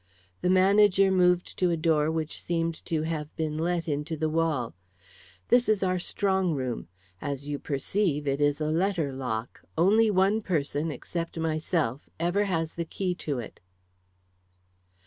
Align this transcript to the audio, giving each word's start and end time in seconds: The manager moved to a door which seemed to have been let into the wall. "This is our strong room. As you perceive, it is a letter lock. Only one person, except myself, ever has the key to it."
The 0.41 0.49
manager 0.49 1.11
moved 1.11 1.59
to 1.59 1.69
a 1.69 1.77
door 1.77 2.09
which 2.09 2.41
seemed 2.41 2.73
to 2.85 3.03
have 3.03 3.35
been 3.35 3.55
let 3.55 3.87
into 3.87 4.17
the 4.17 4.31
wall. 4.31 4.73
"This 5.49 5.69
is 5.69 5.83
our 5.83 5.99
strong 5.99 6.55
room. 6.55 6.87
As 7.21 7.47
you 7.47 7.59
perceive, 7.59 8.25
it 8.27 8.41
is 8.41 8.59
a 8.59 8.71
letter 8.71 9.13
lock. 9.13 9.61
Only 9.77 10.09
one 10.09 10.41
person, 10.41 10.89
except 10.89 11.37
myself, 11.37 12.09
ever 12.19 12.45
has 12.45 12.73
the 12.73 12.85
key 12.85 13.13
to 13.13 13.37
it." 13.37 13.59